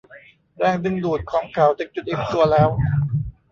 [0.57, 2.69] แรงดึงดูดของเขาถึงจุดอิ่มตัวแล้ว